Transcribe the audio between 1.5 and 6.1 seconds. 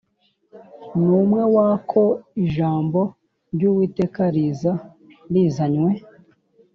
wako ijambo ry uwiteka riza rizanywe